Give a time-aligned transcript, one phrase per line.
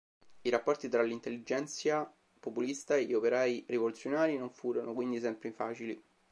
[0.41, 6.03] I rapporti tra l"'intelligencija" populista e gli operai rivoluzionari non furono quindi sempre facili.